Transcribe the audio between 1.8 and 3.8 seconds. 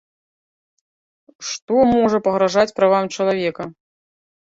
можа пагражаць правам чалавека?